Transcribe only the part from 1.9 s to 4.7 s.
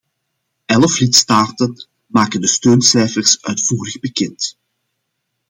maken de steuncijfers uitvoerig bekend.